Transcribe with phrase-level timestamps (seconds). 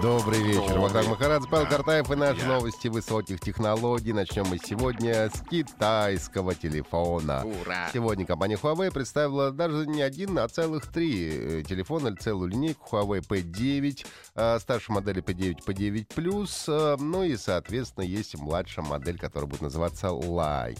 [0.00, 0.78] Добрый вечер.
[0.78, 4.12] Богдан Махарадзе, Павел Картаев и наши новости высоких технологий.
[4.12, 7.44] Начнем мы сегодня с китайского телефона.
[7.44, 7.90] Ура!
[7.92, 12.96] Сегодня компания Huawei представила даже не один, а целых три э, телефона, или целую линейку
[12.96, 19.48] Huawei P9, э, старшей модели P9, P9+, э, ну и, соответственно, есть младшая модель, которая
[19.48, 20.78] будет называться Lite.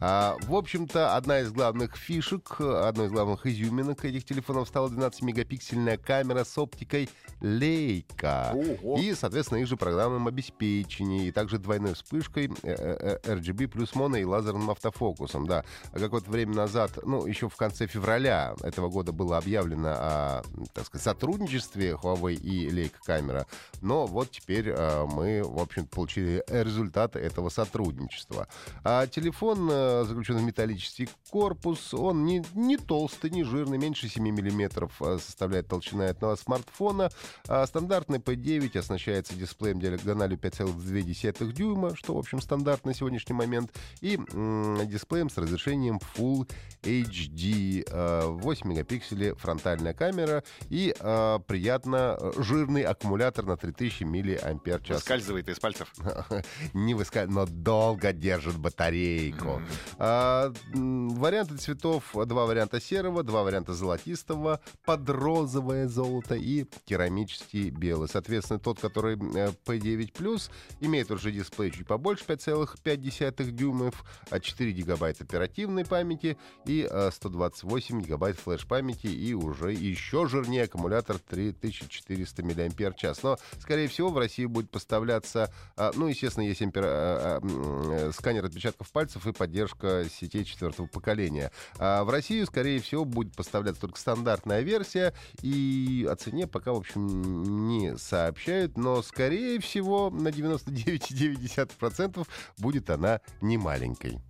[0.00, 5.98] А, в общем-то, одна из главных фишек, одной из главных изюминок этих телефонов стала 12-мегапиксельная
[5.98, 7.08] камера с оптикой
[7.40, 8.52] Leica.
[8.54, 8.98] Ого.
[8.98, 14.16] И, соответственно, их же программным обеспечением, и также двойной вспышкой э, э, RGB плюс моно
[14.16, 15.46] и лазерным автофокусом.
[15.46, 20.42] Да, А какое-то время назад, ну, еще в конце февраля этого года было объявлено о,
[20.72, 23.46] так сказать, сотрудничестве Huawei и Leica камера.
[23.80, 28.48] Но вот теперь э, мы, в общем получили результаты этого сотрудничества.
[28.82, 31.94] А телефон э, заключен в металлический корпус.
[31.94, 37.10] Он не, не толстый, не жирный, меньше 7 миллиметров э, составляет толщина этого смартфона.
[37.48, 43.72] А стандартный P9 оснащается дисплеем диагональю 5,2 дюйма, что, в общем, стандарт на сегодняшний момент,
[44.00, 46.50] и м, дисплеем с разрешением Full
[46.82, 54.88] HD, э, 8 мегапикселей фронтальная камера и э, приятно жирный аккумулятор на 3000 мАч.
[54.88, 55.92] Выскальзывает из пальцев.
[56.74, 57.26] Не выска...
[57.26, 59.62] но долго держит батарейку.
[59.98, 68.08] А, варианты цветов, два варианта серого, два варианта золотистого, под розовое золото и керамический белый.
[68.08, 70.50] Соответственно, тот, который э, P9+,
[70.80, 78.02] имеет уже дисплей чуть побольше, 5,5 дюймов, а 4 гигабайта оперативной памяти и э, 128
[78.02, 83.02] гигабайт флеш-памяти и уже еще жирнее аккумулятор 3400 мАч.
[83.22, 88.12] Но, скорее всего, в России будет поставляться, а, ну, естественно, есть импер- а, а, э,
[88.12, 91.50] сканер отпечатков пальцев и поддержка сетей четвертого поколения.
[91.78, 96.76] А в Россию, скорее всего, будет поставляться только стандартная версия, и о цене пока, в
[96.76, 102.26] общем, не сообщают, но, скорее всего, на 99,9%
[102.58, 104.20] будет она не маленькой.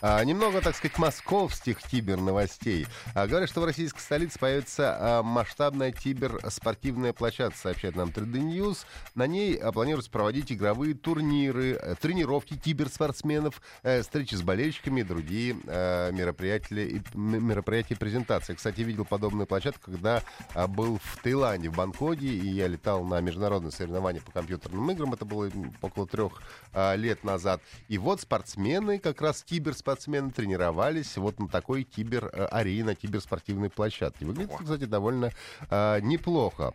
[0.00, 2.86] А, немного, так сказать, московских тибер-новостей.
[3.14, 8.86] А, говорят, что в российской столице появится а, масштабная тибер-спортивная площадка, сообщает нам 3D News.
[9.16, 15.04] На ней а, планируется проводить игровые турниры, э, тренировки киберспортсменов, э, встречи с болельщиками и
[15.04, 18.54] другие э, мероприятия, мероприятия и презентации.
[18.54, 20.22] Кстати, видел подобную площадку, когда
[20.54, 25.12] а, был в Таиланде, в Бангкоке, и я летал на международные соревнования по компьютерным играм.
[25.12, 25.50] Это было
[25.82, 26.40] около трех
[26.72, 27.60] а, лет назад.
[27.88, 34.24] И вот спортсмены, как раз киберспортсмены, тренировались вот на такой кибер-арене, киберспортивной площадке.
[34.24, 35.30] Выглядит, кстати, довольно
[35.70, 36.74] а, неплохо.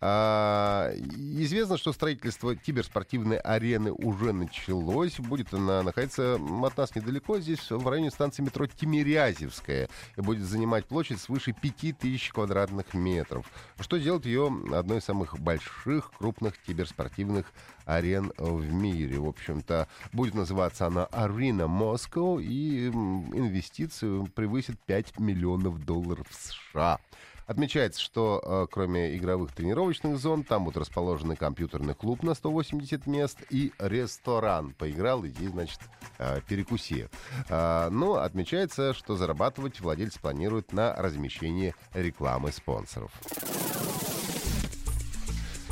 [0.00, 5.18] А, известно, что строительство киберспортивной арены уже началось.
[5.18, 9.88] Будет она находиться от нас недалеко, здесь в районе станции метро Тимирязевская.
[10.16, 13.46] И будет занимать площадь свыше 5000 квадратных метров.
[13.78, 17.52] Что делает ее одной из самых больших, крупных киберспортивных
[17.84, 19.18] арен в мире.
[19.18, 26.98] В общем-то, будет называться она Arena Moscow, и инвестиции превысит 5 миллионов долларов США.
[27.46, 33.38] Отмечается, что э, кроме игровых тренировочных зон, там будут расположены компьютерный клуб на 180 мест
[33.50, 34.72] и ресторан.
[34.72, 35.80] Поиграл, иди, значит,
[36.18, 37.08] э, перекуси.
[37.50, 43.12] А, но отмечается, что зарабатывать владельцы планируют на размещении рекламы спонсоров.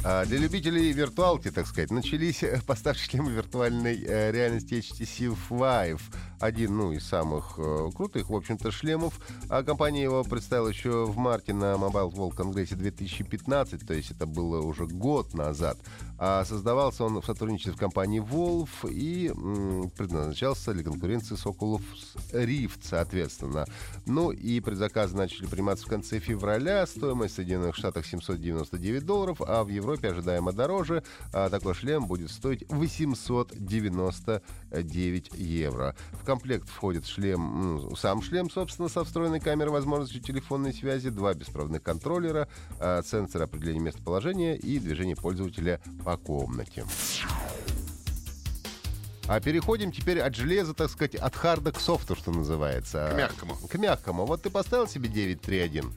[0.02, 6.00] А, Для любителей виртуалки, так сказать, начались э, поставки шлема виртуальной э, реальности HTC Vive.
[6.38, 9.20] Один, ну, из самых э, крутых, в общем-то, шлемов.
[9.50, 14.24] А компания его представила еще в марте на Mobile World Congress 2015, то есть это
[14.24, 15.76] было уже год назад.
[16.18, 19.30] А создавался он в сотрудничестве с компанией Valve и
[19.96, 21.82] предназначался для конкуренции с Oculus
[22.32, 23.66] Rift, соответственно.
[24.06, 26.86] Ну и предзаказы начали приниматься в конце февраля.
[26.86, 31.02] Стоимость в Соединенных Штатах 799 долларов, а в Европе ожидаемо дороже.
[31.32, 35.96] А такой шлем будет стоить 899 евро.
[36.12, 41.34] В комплект входит шлем, м, сам шлем, собственно, со встроенной камерой возможностью телефонной связи, два
[41.34, 42.46] беспроводных контроллера,
[42.78, 46.84] а, сенсор определения местоположения и движения пользователя по комнате.
[49.30, 53.10] А переходим теперь от железа, так сказать, от харда к софту, что называется.
[53.12, 53.56] К мягкому.
[53.70, 54.26] К мягкому.
[54.26, 55.92] Вот ты поставил себе 931.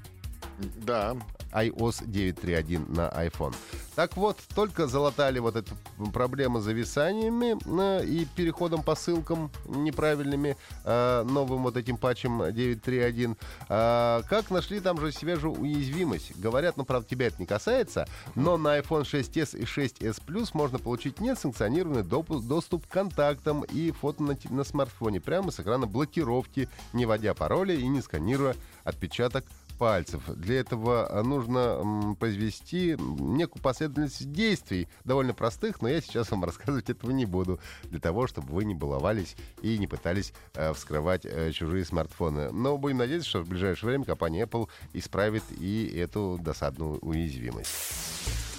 [0.86, 1.18] Да.
[1.54, 3.54] iOS 9.3.1 на iPhone.
[3.96, 5.76] Так вот, только залатали вот эту
[6.14, 7.58] проблему с зависаниями
[8.00, 13.38] э, и переходом по ссылкам неправильными э, новым вот этим патчем 9.3.1.
[13.70, 16.36] Э, как нашли там же же уязвимость?
[16.40, 20.80] Говорят, ну, правда, тебя это не касается, но на iPhone 6s и 6s Plus можно
[20.80, 27.06] получить несанкционированный доступ к контактам и фото на, на смартфоне прямо с экрана блокировки, не
[27.06, 30.24] вводя пароля и не сканируя отпечаток пальцев.
[30.36, 36.90] Для этого э, нужно произвести некую последовательность действий, довольно простых, но я сейчас вам рассказывать
[36.90, 41.52] этого не буду, для того, чтобы вы не баловались и не пытались э, вскрывать э,
[41.52, 42.52] чужие смартфоны.
[42.52, 48.53] Но будем надеяться, что в ближайшее время компания Apple исправит и эту досадную уязвимость.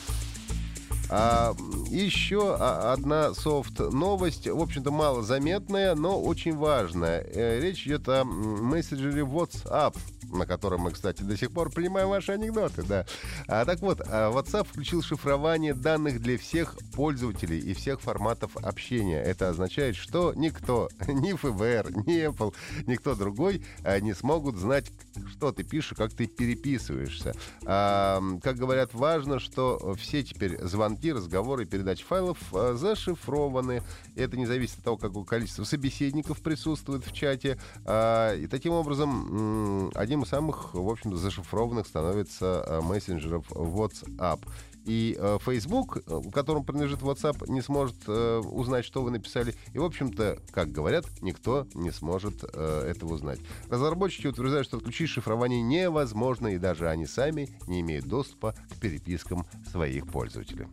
[1.11, 1.55] А,
[1.91, 7.21] еще одна софт-новость, в общем-то, малозаметная, но очень важная.
[7.21, 9.97] Э, речь идет о мессенджере WhatsApp
[10.35, 13.07] на котором мы, кстати, до сих пор принимаем ваши анекдоты, да.
[13.47, 19.23] А, так вот, а, WhatsApp включил шифрование данных для всех пользователей и всех форматов общения.
[19.23, 22.55] Это означает, что никто, ни ФБР, ни Apple,
[22.87, 24.91] никто другой а, не смогут знать,
[25.31, 27.35] что ты пишешь, как ты переписываешься.
[27.65, 33.83] А, как говорят, важно, что все теперь звонки, разговоры, передачи файлов а, зашифрованы.
[34.17, 37.59] Это не зависит от того, какое количество собеседников присутствует в чате.
[37.85, 44.41] А, и таким образом, одним из самых, в общем-то, зашифрованных становится э, мессенджеров WhatsApp.
[44.85, 49.55] И э, Facebook, э, которому принадлежит WhatsApp, не сможет э, узнать, что вы написали.
[49.73, 53.41] И, в общем-то, как говорят, никто не сможет э, этого узнать.
[53.69, 59.47] Разработчики утверждают, что отключить шифрование невозможно, и даже они сами не имеют доступа к перепискам
[59.71, 60.67] своих пользователей.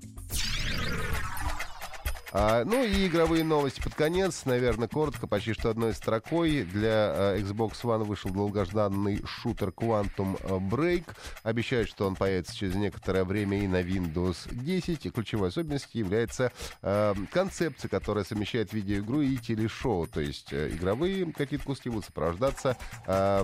[2.34, 6.64] А, ну и игровые новости под конец, наверное, коротко, почти что одной строкой.
[6.64, 10.40] Для а, Xbox One вышел долгожданный шутер Quantum
[10.70, 11.06] Break.
[11.44, 15.06] Обещают, что он появится через некоторое время и на Windows 10.
[15.06, 16.52] И ключевой особенностью является
[16.82, 20.08] а, концепция, которая совмещает видеоигру и телешоу.
[20.08, 22.78] То есть а, игровые какие-то куски будут сопровождаться
[23.08, 23.44] а,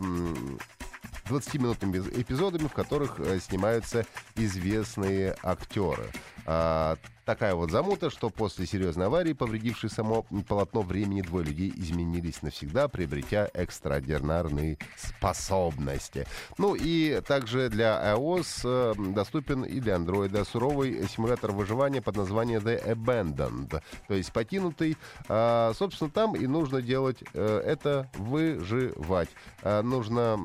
[1.30, 4.06] 20-минутными эпизодами, в которых а, снимаются
[4.36, 6.10] известные актеры.
[6.50, 6.96] А,
[7.26, 12.88] такая вот замута, что после серьезной аварии, повредившей само полотно времени, двое людей изменились навсегда,
[12.88, 16.26] приобретя экстраординарные способности.
[16.58, 22.62] Ну и также для iOS э, доступен и для Android суровый симулятор выживания под названием
[22.62, 24.96] The Abandoned, то есть покинутый.
[25.28, 29.30] А, собственно, там и нужно делать э, это выживать.
[29.64, 30.40] А, нужно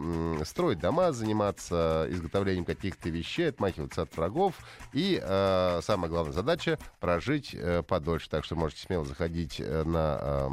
[0.44, 4.54] строить дома, заниматься изготовлением каких-то вещей, отмахиваться от врагов
[4.92, 8.30] и э, самая главная задача— прожить э, подольше.
[8.30, 10.18] Так что можете смело заходить э, на...
[10.20, 10.48] Э,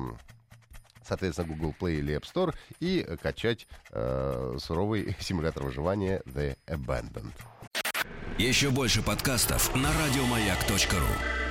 [1.07, 7.33] соответственно, Google Play или App Store и качать э, суровый симулятор выживания The Abandoned.
[8.37, 11.48] Еще больше подкастов на радиомаяк.ру